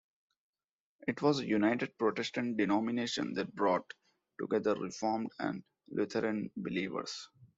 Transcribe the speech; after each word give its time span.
It 1.07 1.21
was 1.21 1.39
a 1.41 1.45
United 1.45 1.95
Protestant 1.95 2.57
denomination 2.57 3.35
that 3.35 3.53
brought 3.53 3.87
together 4.39 4.73
Reformed 4.73 5.29
and 5.37 5.63
Lutheran 5.89 6.49
believers. 6.57 7.29